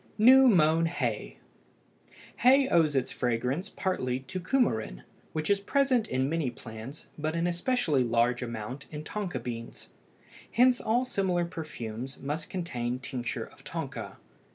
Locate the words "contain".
12.49-12.97